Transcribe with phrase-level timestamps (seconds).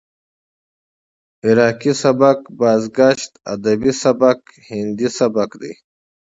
[1.45, 5.71] عراقي سبک، بازګشت ادبي سبک، هندي سبک دى.